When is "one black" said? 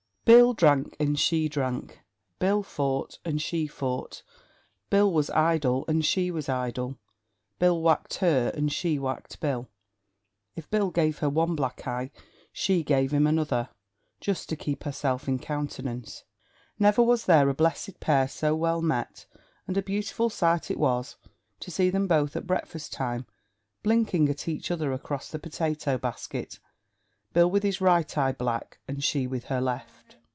11.29-11.85